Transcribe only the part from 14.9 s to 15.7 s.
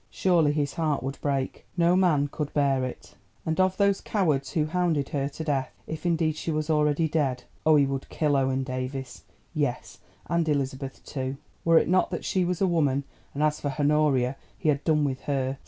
with her.